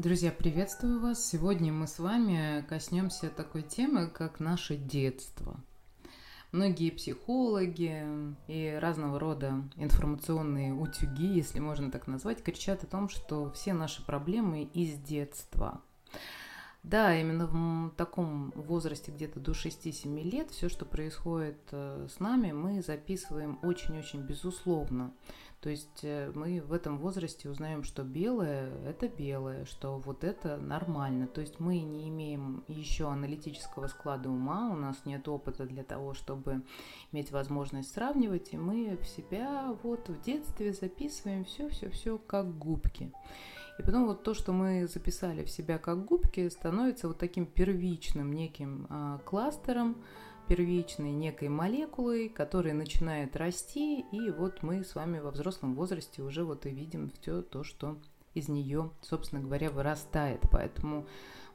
Друзья, 0.00 0.32
приветствую 0.32 0.98
вас! 0.98 1.28
Сегодня 1.28 1.74
мы 1.74 1.86
с 1.86 1.98
вами 1.98 2.64
коснемся 2.70 3.28
такой 3.28 3.60
темы, 3.60 4.08
как 4.08 4.40
наше 4.40 4.74
детство. 4.74 5.60
Многие 6.52 6.88
психологи 6.88 8.06
и 8.48 8.78
разного 8.80 9.20
рода 9.20 9.62
информационные 9.76 10.72
утюги, 10.72 11.26
если 11.26 11.58
можно 11.58 11.90
так 11.90 12.06
назвать, 12.06 12.42
кричат 12.42 12.82
о 12.82 12.86
том, 12.86 13.10
что 13.10 13.50
все 13.50 13.74
наши 13.74 14.02
проблемы 14.02 14.62
из 14.72 14.94
детства. 15.00 15.82
Да, 16.82 17.14
именно 17.14 17.46
в 17.46 17.90
таком 17.96 18.52
возрасте, 18.52 19.12
где-то 19.12 19.38
до 19.38 19.52
6-7 19.52 20.22
лет, 20.22 20.50
все, 20.50 20.70
что 20.70 20.86
происходит 20.86 21.58
э, 21.72 22.08
с 22.10 22.20
нами, 22.20 22.52
мы 22.52 22.80
записываем 22.80 23.58
очень-очень 23.62 24.22
безусловно. 24.22 25.12
То 25.60 25.68
есть 25.68 26.00
э, 26.04 26.32
мы 26.34 26.62
в 26.62 26.72
этом 26.72 26.98
возрасте 26.98 27.50
узнаем, 27.50 27.84
что 27.84 28.02
белое– 28.02 28.72
это 28.86 29.08
белое, 29.08 29.66
что 29.66 29.98
вот 29.98 30.24
это 30.24 30.56
нормально. 30.56 31.26
То 31.26 31.42
есть 31.42 31.60
мы 31.60 31.80
не 31.80 32.08
имеем 32.08 32.64
еще 32.66 33.08
аналитического 33.08 33.86
склада 33.86 34.30
ума, 34.30 34.70
у 34.70 34.76
нас 34.76 35.04
нет 35.04 35.28
опыта 35.28 35.66
для 35.66 35.84
того, 35.84 36.14
чтобы 36.14 36.62
иметь 37.12 37.30
возможность 37.30 37.92
сравнивать, 37.92 38.54
и 38.54 38.56
мы 38.56 38.96
в 38.96 39.06
себя 39.06 39.76
вот 39.82 40.08
в 40.08 40.22
детстве 40.22 40.72
записываем 40.72 41.44
все-все-все 41.44 42.16
как 42.16 42.56
губки. 42.56 43.12
И 43.80 43.82
потом 43.82 44.04
вот 44.04 44.24
то, 44.24 44.34
что 44.34 44.52
мы 44.52 44.86
записали 44.86 45.42
в 45.42 45.48
себя 45.48 45.78
как 45.78 46.04
губки, 46.04 46.46
становится 46.50 47.08
вот 47.08 47.16
таким 47.16 47.46
первичным 47.46 48.30
неким 48.30 48.86
а, 48.90 49.20
кластером, 49.24 49.96
первичной 50.48 51.12
некой 51.12 51.48
молекулой, 51.48 52.28
которая 52.28 52.74
начинает 52.74 53.36
расти, 53.36 54.04
и 54.12 54.28
вот 54.28 54.62
мы 54.62 54.84
с 54.84 54.94
вами 54.94 55.18
во 55.18 55.30
взрослом 55.30 55.74
возрасте 55.74 56.20
уже 56.20 56.44
вот 56.44 56.66
и 56.66 56.70
видим 56.70 57.10
все 57.22 57.40
то, 57.40 57.64
что 57.64 57.96
из 58.34 58.50
нее, 58.50 58.90
собственно 59.00 59.40
говоря, 59.40 59.70
вырастает. 59.70 60.42
Поэтому 60.52 61.06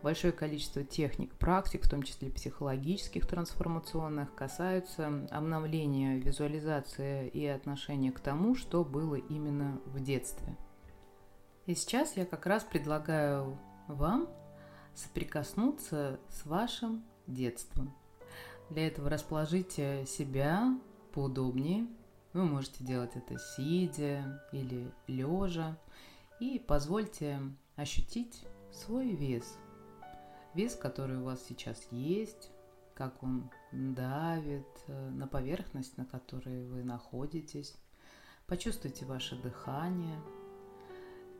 большое 0.01 0.33
количество 0.33 0.83
техник, 0.83 1.31
практик, 1.35 1.85
в 1.85 1.89
том 1.91 2.01
числе 2.01 2.31
психологических, 2.31 3.27
трансформационных, 3.27 4.33
касаются 4.33 5.27
обновления 5.29 6.17
визуализации 6.17 7.27
и 7.27 7.45
отношения 7.45 8.11
к 8.11 8.19
тому, 8.19 8.55
что 8.55 8.83
было 8.83 9.13
именно 9.13 9.79
в 9.85 9.99
детстве. 9.99 10.57
И 11.65 11.75
сейчас 11.75 12.15
я 12.17 12.25
как 12.25 12.45
раз 12.45 12.63
предлагаю 12.63 13.57
вам 13.87 14.29
соприкоснуться 14.93 16.19
с 16.29 16.45
вашим 16.45 17.03
детством– 17.27 17.95
для 18.69 18.87
этого 18.87 19.09
расположите 19.09 20.05
себя 20.07 20.77
поудобнее. 21.13 21.87
Вы 22.33 22.45
можете 22.45 22.83
делать 22.83 23.15
это 23.15 23.37
сидя 23.37 24.43
или 24.51 24.91
лежа. 25.07 25.77
И 26.39 26.59
позвольте 26.59 27.39
ощутить 27.75 28.45
свой 28.71 29.11
вес. 29.11 29.57
Вес, 30.53 30.75
который 30.75 31.17
у 31.17 31.23
вас 31.23 31.45
сейчас 31.47 31.87
есть, 31.91 32.49
как 32.93 33.21
он 33.23 33.49
давит 33.71 34.67
э, 34.87 35.09
на 35.09 35.27
поверхность, 35.27 35.97
на 35.97 36.05
которой 36.05 36.65
вы 36.65 36.83
находитесь. 36.83 37.75
Почувствуйте 38.47 39.05
ваше 39.05 39.35
дыхание. 39.41 40.19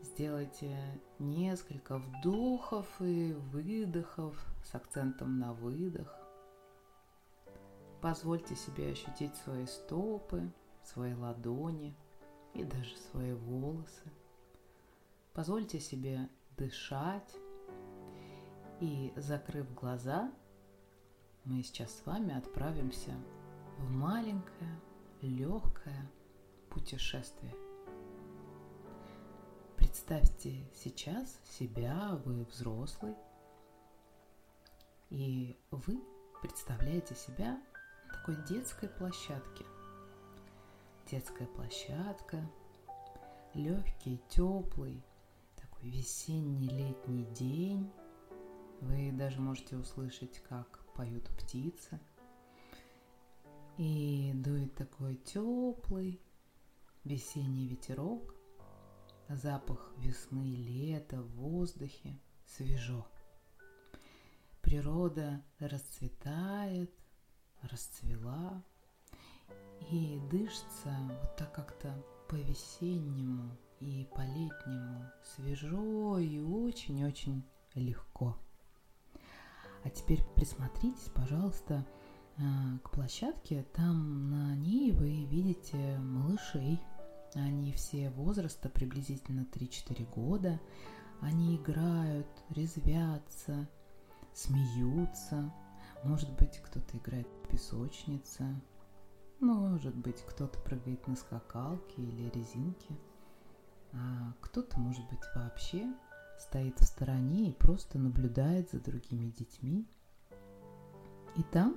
Сделайте 0.06 0.78
несколько 1.18 1.98
вдохов 1.98 2.86
и 3.00 3.32
выдохов 3.32 4.34
с 4.64 4.74
акцентом 4.74 5.38
на 5.40 5.52
выдох. 5.52 6.16
Позвольте 8.00 8.54
себе 8.54 8.92
ощутить 8.92 9.34
свои 9.34 9.66
стопы, 9.66 10.50
свои 10.84 11.12
ладони 11.12 11.96
и 12.54 12.62
даже 12.62 12.96
свои 13.10 13.32
волосы. 13.32 14.12
Позвольте 15.34 15.80
себе 15.80 16.28
дышать. 16.56 17.36
И 18.80 19.12
закрыв 19.16 19.74
глаза, 19.74 20.30
мы 21.44 21.62
сейчас 21.62 21.90
с 21.90 22.06
вами 22.06 22.36
отправимся 22.36 23.12
в 23.78 23.90
маленькое, 23.90 24.80
легкое 25.20 26.08
путешествие. 26.70 27.65
Представьте 30.06 30.70
сейчас 30.72 31.40
себя, 31.58 32.20
вы 32.24 32.44
взрослый, 32.44 33.16
и 35.10 35.58
вы 35.72 36.00
представляете 36.40 37.16
себя 37.16 37.60
такой 38.12 38.36
детской 38.46 38.88
площадке. 38.88 39.64
Детская 41.10 41.48
площадка, 41.48 42.48
легкий, 43.52 44.20
теплый, 44.28 45.02
такой 45.56 45.90
весенний 45.90 46.68
летний 46.68 47.24
день. 47.34 47.90
Вы 48.82 49.10
даже 49.10 49.40
можете 49.40 49.76
услышать, 49.76 50.40
как 50.48 50.84
поют 50.94 51.28
птицы. 51.30 51.98
И 53.76 54.30
дует 54.36 54.72
такой 54.76 55.16
теплый 55.16 56.20
весенний 57.02 57.66
ветерок, 57.66 58.35
запах 59.28 59.92
весны, 59.98 60.54
лета 60.56 61.22
в 61.22 61.28
воздухе, 61.36 62.18
свежо. 62.46 63.06
Природа 64.60 65.44
расцветает, 65.58 66.92
расцвела 67.62 68.62
и 69.90 70.20
дышится 70.30 70.96
вот 71.08 71.36
так 71.36 71.52
как-то 71.54 71.94
по-весеннему 72.28 73.56
и 73.80 74.08
по-летнему 74.14 75.10
свежо 75.22 76.18
и 76.18 76.40
очень-очень 76.40 77.44
легко. 77.74 78.36
А 79.84 79.90
теперь 79.90 80.24
присмотритесь, 80.34 81.10
пожалуйста, 81.14 81.86
а, 82.38 82.78
к 82.82 82.90
площадке. 82.90 83.64
Там 83.74 84.30
на 84.30 84.56
ней 84.56 84.90
вы 84.90 85.24
видите 85.26 85.98
малышей. 85.98 86.80
Они 87.36 87.72
все 87.72 88.08
возраста 88.10 88.68
приблизительно 88.70 89.46
3-4 89.52 90.10
года. 90.14 90.58
Они 91.20 91.56
играют, 91.56 92.26
резвятся, 92.50 93.68
смеются. 94.32 95.52
Может 96.02 96.34
быть, 96.38 96.58
кто-то 96.58 96.96
играет 96.96 97.28
песочница. 97.50 98.44
Может 99.38 99.94
быть, 99.94 100.22
кто-то 100.22 100.58
прыгает 100.60 101.06
на 101.06 101.14
скакалке 101.14 102.02
или 102.02 102.30
резинке. 102.30 102.96
А 103.92 104.32
кто-то, 104.40 104.78
может 104.80 105.06
быть, 105.10 105.20
вообще 105.34 105.86
стоит 106.38 106.78
в 106.80 106.84
стороне 106.84 107.50
и 107.50 107.52
просто 107.52 107.98
наблюдает 107.98 108.70
за 108.70 108.80
другими 108.80 109.30
детьми. 109.30 109.86
И 111.36 111.42
там, 111.42 111.76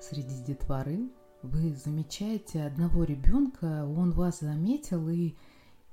среди 0.00 0.44
детворы, 0.44 1.10
вы 1.42 1.74
замечаете 1.74 2.64
одного 2.64 3.04
ребенка, 3.04 3.84
он 3.84 4.12
вас 4.12 4.40
заметил 4.40 5.08
и 5.08 5.34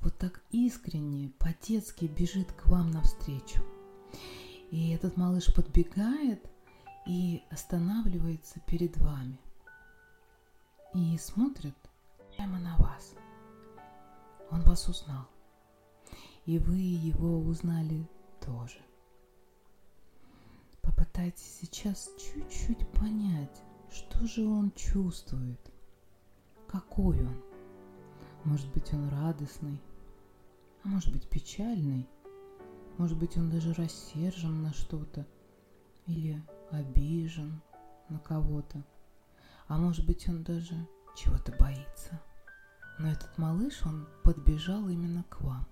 вот 0.02 0.18
так 0.18 0.42
искренне, 0.52 1.30
по-детски 1.40 2.06
бежит 2.06 2.52
к 2.52 2.68
вам 2.68 2.92
навстречу. 2.92 3.64
И 4.72 4.90
этот 4.90 5.18
малыш 5.18 5.53
подбегает 5.53 6.44
и 7.06 7.44
останавливается 7.52 8.59
перед 8.62 8.98
вами 8.98 9.38
и 10.94 11.18
смотрит 11.18 11.76
прямо 12.36 12.59
на 12.59 12.76
вас. 12.78 13.14
Он 14.52 14.62
вас 14.62 14.88
узнал, 14.88 15.28
и 16.46 16.59
вы 16.59 16.78
его 16.78 17.40
узнали 17.40 18.08
тоже. 18.46 18.80
Попытайтесь 20.82 21.59
сейчас 21.62 22.09
чуть-чуть 22.18 22.88
понять, 22.92 23.62
что 23.94 24.26
же 24.26 24.46
он 24.48 24.72
чувствует, 24.72 25.72
какой 26.68 27.20
он. 27.20 27.42
Может 28.44 28.68
быть, 28.74 28.92
он 28.92 29.08
радостный, 29.09 29.80
а 30.84 30.88
может 30.88 31.12
быть, 31.14 31.30
печальный, 31.30 32.09
может 32.97 33.17
быть, 33.17 33.38
он 33.38 33.52
даже 33.52 33.73
рассержен 33.73 34.64
на 34.64 34.73
что-то 34.73 35.28
или 36.08 36.41
обижен 36.72 37.62
на 38.09 38.20
кого-то. 38.20 38.84
А 39.67 39.78
может 39.78 40.06
быть, 40.06 40.28
он 40.28 40.44
даже 40.44 40.76
чего-то 41.16 41.52
боится. 41.53 42.20
Но 42.97 43.09
этот 43.09 43.38
малыш, 43.38 43.84
он 43.85 44.08
подбежал 44.23 44.90
именно 44.90 45.23
к 45.29 45.41
вам. 45.41 45.67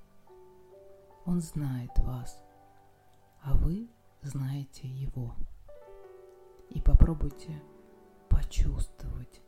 Он 1.26 1.42
знает 1.42 1.92
вас, 1.98 2.42
а 3.42 3.56
вы 3.56 3.90
знаете 4.22 4.88
его. 4.88 5.36
И 6.70 6.80
попробуйте 6.82 7.62
почувствовать, 8.52 9.42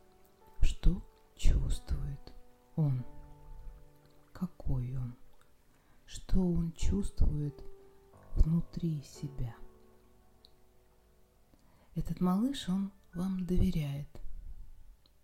что 0.62 1.02
чувствует 1.36 2.32
он, 2.74 3.04
какой 4.32 4.96
он, 4.96 5.14
что 6.06 6.40
он 6.40 6.72
чувствует 6.72 7.62
внутри 8.34 9.02
себя. 9.02 9.54
Этот 11.94 12.22
малыш, 12.22 12.66
он 12.70 12.92
вам 13.12 13.44
доверяет. 13.44 14.08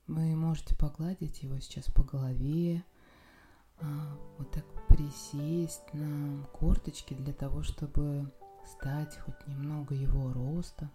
Вы 0.07 0.37
можете 0.37 0.77
погладить 0.77 1.43
его 1.43 1.59
сейчас 1.59 1.87
по 1.87 2.03
голове, 2.03 2.85
а, 3.81 4.19
вот 4.37 4.51
так 4.51 4.67
присесть 4.89 5.95
на 5.95 6.45
корточки 6.53 7.15
для 7.15 7.33
того, 7.33 7.63
чтобы 7.63 8.31
стать 8.67 9.17
хоть 9.21 9.47
немного 9.47 9.95
его 9.95 10.31
роста. 10.35 10.91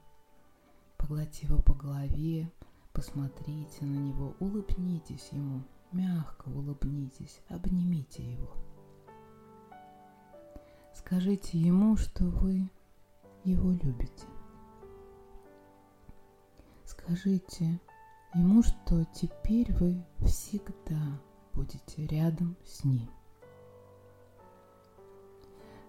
Погладьте 0.98 1.48
его 1.48 1.60
по 1.64 1.74
голове, 1.74 2.52
посмотрите 2.96 3.86
на 3.86 3.98
него, 3.98 4.36
улыбнитесь 4.40 5.28
ему, 5.34 5.64
мягко 5.92 6.48
улыбнитесь, 6.48 7.42
обнимите 7.50 8.24
его. 8.24 8.50
Скажите 10.94 11.58
ему, 11.60 11.98
что 11.98 12.24
вы 12.24 12.70
его 13.44 13.72
любите. 13.72 14.26
Скажите 16.86 17.82
ему, 18.34 18.64
что 18.64 19.04
теперь 19.14 19.74
вы 19.74 20.02
всегда 20.26 21.20
будете 21.54 22.08
рядом 22.08 22.56
с 22.66 22.86
ним. 22.86 23.10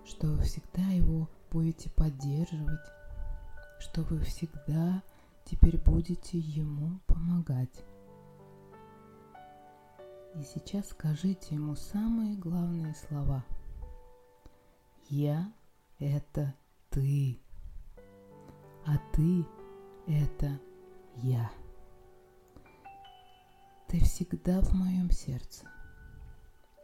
Что 0.05 0.27
вы 0.27 0.43
всегда 0.43 0.83
его 0.89 1.29
будете 1.53 1.89
поддерживать, 1.91 2.85
что 3.79 4.03
вы 4.03 4.21
всегда 4.21 5.03
теперь 5.47 5.79
будете 5.79 6.39
ему 6.39 6.99
помогать. 7.07 7.85
И 10.35 10.43
сейчас 10.43 10.89
скажите 10.89 11.55
ему 11.55 11.77
самые 11.77 12.37
главные 12.37 12.95
слова. 12.95 13.45
Я– 15.09 15.51
это 15.99 16.55
ты, 16.91 17.41
а 18.85 18.99
ты– 19.13 19.47
это 20.07 20.61
я. 21.23 21.51
Ты 23.87 24.01
всегда 24.01 24.61
в 24.61 24.73
моем 24.75 25.11
сердце, 25.11 25.65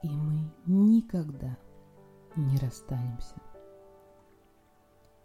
и 0.03 0.09
мы 0.09 0.51
никогда 0.67 1.59
не 2.37 2.57
расстанемся. 2.59 3.35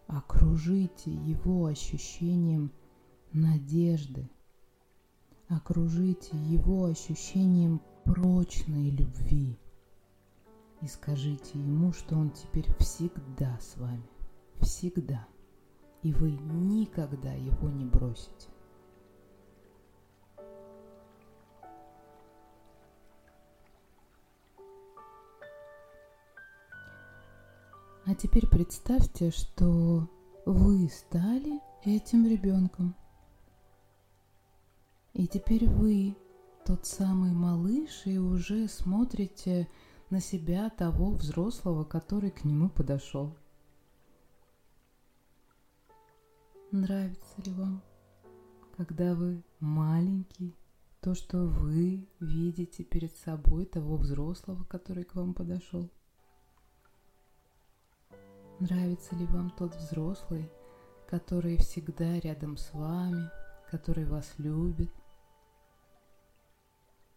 Окружите 0.07 1.11
его 1.11 1.67
ощущением 1.67 2.73
надежды, 3.33 4.29
окружите 5.47 6.35
его 6.37 6.85
ощущением 6.85 7.81
прочной 8.03 8.89
любви 8.89 9.57
и 10.81 10.87
скажите 10.87 11.59
ему, 11.59 11.91
что 11.93 12.15
он 12.15 12.31
теперь 12.31 12.67
всегда 12.79 13.57
с 13.59 13.77
вами, 13.77 14.09
всегда, 14.61 15.27
и 16.03 16.13
вы 16.13 16.31
никогда 16.31 17.33
его 17.33 17.69
не 17.69 17.85
бросите. 17.85 18.49
А 28.05 28.15
теперь 28.15 28.47
представьте, 28.47 29.31
что 29.31 30.07
вы 30.45 30.87
стали 30.87 31.59
этим 31.83 32.25
ребенком. 32.25 32.95
И 35.17 35.25
теперь 35.25 35.67
вы 35.67 36.15
тот 36.63 36.85
самый 36.85 37.31
малыш 37.31 38.05
и 38.05 38.19
уже 38.19 38.67
смотрите 38.67 39.67
на 40.11 40.19
себя 40.19 40.69
того 40.69 41.09
взрослого, 41.09 41.83
который 41.85 42.29
к 42.29 42.43
нему 42.43 42.69
подошел. 42.69 43.35
Нравится 46.71 47.41
ли 47.43 47.51
вам, 47.51 47.81
когда 48.77 49.15
вы 49.15 49.41
маленький, 49.59 50.55
то, 51.01 51.15
что 51.15 51.47
вы 51.47 52.07
видите 52.19 52.83
перед 52.83 53.15
собой 53.15 53.65
того 53.65 53.97
взрослого, 53.97 54.65
который 54.65 55.03
к 55.03 55.15
вам 55.15 55.33
подошел? 55.33 55.89
Нравится 58.59 59.15
ли 59.15 59.25
вам 59.25 59.49
тот 59.49 59.73
взрослый, 59.77 60.47
который 61.09 61.57
всегда 61.57 62.19
рядом 62.19 62.55
с 62.55 62.71
вами, 62.71 63.31
который 63.71 64.05
вас 64.05 64.31
любит? 64.37 64.91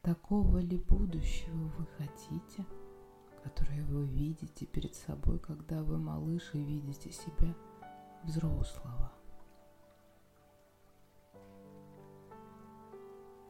Такого 0.02 0.58
ли 0.58 0.78
будущего 0.78 1.68
вы 1.76 1.86
хотите, 1.98 2.64
которое 3.44 3.84
вы 3.84 4.06
видите 4.06 4.64
перед 4.64 4.94
собой, 4.94 5.38
когда 5.38 5.82
вы 5.82 5.98
малыш 5.98 6.54
и 6.54 6.58
видите 6.58 7.12
себя 7.12 7.54
взрослого? 8.24 9.12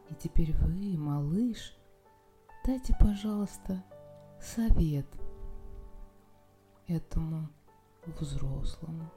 И 0.08 0.14
теперь 0.16 0.52
вы, 0.56 0.98
малыш, 0.98 1.76
дайте, 2.66 2.96
пожалуйста, 2.98 3.84
совет 4.40 5.06
этому 6.88 7.48
взрослому. 8.06 9.08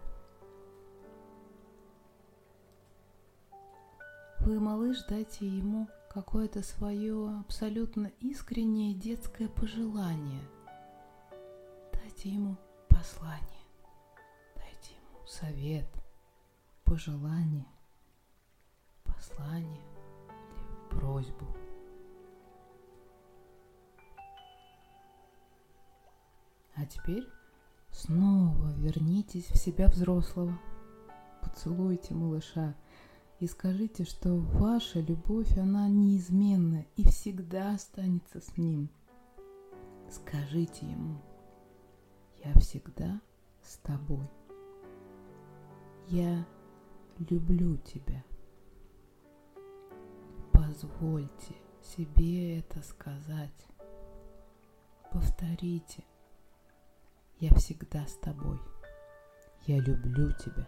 Вы, 4.41 4.59
малыш, 4.59 5.03
дайте 5.09 5.47
ему 5.47 5.87
какое-то 6.13 6.61
свое 6.61 7.39
абсолютно 7.39 8.07
искреннее 8.19 8.93
детское 8.93 9.47
пожелание. 9.47 10.47
Дайте 11.93 12.29
ему 12.29 12.57
послание, 12.89 13.67
дайте 14.55 14.95
ему 14.95 15.25
совет, 15.25 15.87
пожелание, 16.83 17.65
послание 19.03 19.81
или 19.81 20.89
просьбу. 20.89 21.47
А 26.75 26.85
теперь 26.85 27.27
Снова 27.93 28.71
вернитесь 28.75 29.45
в 29.45 29.55
себя 29.55 29.87
взрослого. 29.87 30.59
Поцелуйте 31.41 32.15
малыша 32.15 32.73
и 33.43 33.47
скажите, 33.47 34.05
что 34.05 34.37
ваша 34.37 35.01
любовь, 35.01 35.57
она 35.57 35.89
неизменна 35.89 36.85
и 36.95 37.03
всегда 37.03 37.73
останется 37.73 38.39
с 38.39 38.57
ним. 38.57 38.87
Скажите 40.09 40.85
ему, 40.85 41.17
я 42.45 42.53
всегда 42.59 43.19
с 43.61 43.75
тобой. 43.79 44.29
Я 46.07 46.45
люблю 47.19 47.75
тебя. 47.77 48.23
Позвольте 50.53 51.55
себе 51.81 52.59
это 52.59 52.81
сказать. 52.81 53.67
Повторите– 55.11 56.05
я 57.39 57.53
всегда 57.55 58.07
с 58.07 58.15
тобой. 58.15 58.57
Я 59.67 59.79
люблю 59.79 60.31
тебя. 60.31 60.65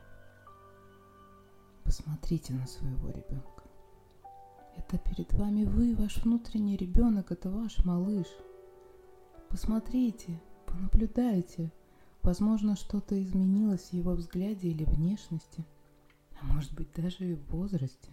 Посмотрите 1.86 2.54
на 2.54 2.68
своего 2.68 3.10
ребенка. 3.10 3.64
Это 4.76 4.98
перед 4.98 5.32
вами 5.34 5.64
вы, 5.64 5.96
ваш 5.96 6.18
внутренний 6.18 6.76
ребенок, 6.76 7.32
это 7.32 7.50
ваш 7.50 7.86
малыш. 7.86 8.28
Посмотрите, 9.50 10.42
понаблюдайте. 10.66 11.72
Возможно, 12.24 12.76
что-то 12.76 13.22
изменилось 13.24 13.90
в 13.90 13.94
его 13.94 14.12
взгляде 14.12 14.68
или 14.68 14.84
внешности, 14.84 15.64
а 16.42 16.46
может 16.46 16.74
быть 16.74 16.92
даже 16.94 17.26
и 17.26 17.36
в 17.36 17.46
возрасте. 17.52 18.12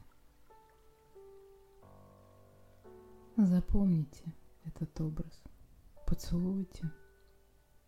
Запомните 3.36 4.32
этот 4.64 5.00
образ, 5.00 5.42
поцелуйте– 6.06 6.92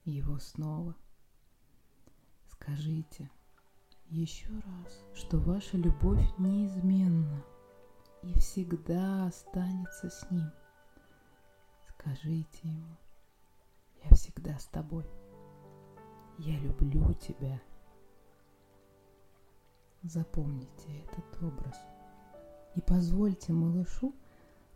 его 0.04 0.38
снова. 0.38 0.94
Скажите 2.50 3.30
еще 4.14 4.48
раз, 4.48 5.04
что 5.12 5.38
ваша 5.38 5.76
любовь 5.76 6.24
неизменна 6.38 7.44
и 8.22 8.32
всегда 8.38 9.26
останется 9.26 10.08
с 10.08 10.30
ним. 10.30 10.50
Скажите 11.88 12.68
ему, 12.68 12.96
я 14.04 14.14
всегда 14.14 14.58
с 14.58 14.66
тобой. 14.66 15.04
Я 16.38 16.58
люблю 16.60 17.12
тебя. 17.14 17.60
Запомните 20.02 21.04
этот 21.06 21.42
образ 21.42 21.76
и 22.76 22.80
позвольте 22.80 23.52
малышу 23.52 24.14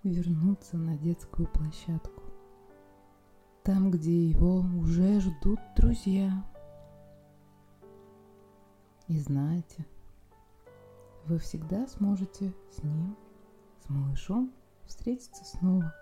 вернуться 0.02 0.76
на 0.78 0.96
детскую 0.96 1.46
площадку 1.48 2.22
там, 3.68 3.90
где 3.90 4.30
его 4.30 4.60
уже 4.60 5.20
ждут 5.20 5.60
друзья. 5.76 6.32
И 9.08 9.18
знаете, 9.18 9.86
вы 11.26 11.38
всегда 11.38 11.86
сможете 11.86 12.52
с 12.70 12.82
ним, 12.82 13.16
с 13.84 13.88
малышом, 13.88 14.52
встретиться 14.86 15.44
снова. 15.44 15.94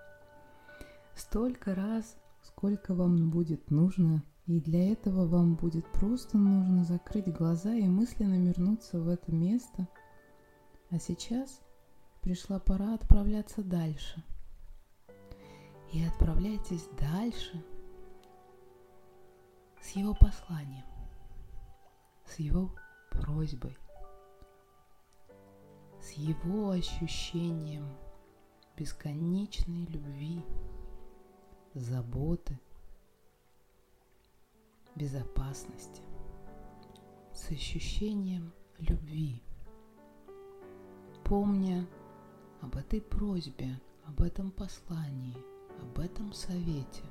Столько 1.14 1.74
раз, 1.74 2.16
сколько 2.42 2.94
вам 2.94 3.30
будет 3.30 3.70
нужно, 3.70 4.22
и 4.46 4.60
для 4.60 4.92
этого 4.92 5.26
вам 5.26 5.54
будет 5.54 5.90
просто 5.92 6.36
нужно 6.36 6.84
закрыть 6.84 7.32
глаза 7.32 7.74
и 7.74 7.88
мысленно 7.88 8.44
вернуться 8.46 9.00
в 9.00 9.08
это 9.08 9.32
место. 9.32 9.88
А 10.90 10.98
сейчас 10.98 11.60
пришла 12.20 12.58
пора 12.58 12.94
отправляться 12.94 13.62
дальше– 13.62 14.22
и 15.92 16.04
отправляйтесь 16.04 16.88
дальше 16.98 17.64
с 19.80 19.90
его 19.90 20.14
посланием, 20.14 20.84
с 22.26 22.38
его 22.38 22.74
просьбой, 23.20 23.76
с 26.00 26.12
его 26.12 26.70
ощущением 26.70 27.88
бесконечной 28.76 29.86
любви, 29.86 30.44
заботы, 31.74 32.58
безопасности, 34.94 36.02
с 37.32 37.50
ощущением 37.50 38.52
любви, 38.78 39.42
помня 41.24 41.86
об 42.60 42.76
этой 42.76 43.00
просьбе, 43.00 43.80
об 44.06 44.22
этом 44.22 44.50
послании, 44.50 45.36
об 45.82 45.98
этом 45.98 46.32
совете. 46.32 47.02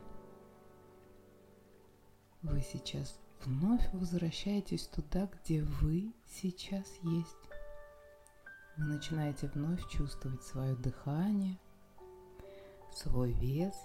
Вы 2.41 2.61
сейчас 2.61 3.19
вновь 3.45 3.87
возвращаетесь 3.93 4.87
туда, 4.87 5.27
где 5.27 5.63
вы 5.63 6.13
сейчас 6.27 6.85
есть. 7.03 7.37
Вы 8.77 8.85
начинаете 8.85 9.47
вновь 9.53 9.87
чувствовать 9.89 10.43
свое 10.43 10.75
дыхание, 10.75 11.57
свой 12.91 13.31
вес, 13.33 13.75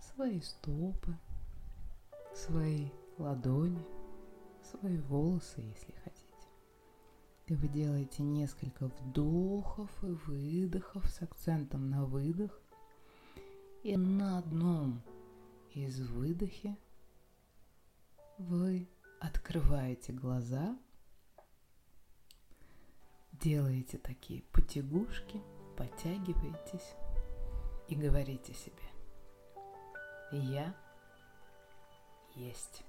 свои 0.00 0.40
стопы, 0.40 1.16
свои 2.34 2.90
ладони, 3.18 3.84
свои 4.70 4.98
волосы, 4.98 5.60
если 5.60 5.92
хотите. 6.04 6.28
И 7.46 7.54
вы 7.54 7.68
делаете 7.68 8.22
несколько 8.22 8.88
вдохов 8.88 9.90
и 10.02 10.10
выдохов 10.26 11.08
с 11.08 11.22
акцентом 11.22 11.88
на 11.88 12.04
выдох. 12.04 12.60
И 13.82 13.96
на 13.96 14.38
одном 14.38 15.02
из 15.72 16.00
выдохе 16.00 16.76
вы 18.38 18.88
открываете 19.20 20.12
глаза, 20.12 20.78
делаете 23.32 23.98
такие 23.98 24.42
потягушки, 24.52 25.42
подтягиваетесь 25.76 26.94
и 27.88 27.94
говорите 27.96 28.54
себе, 28.54 28.82
я 30.32 30.74
есть. 32.34 32.84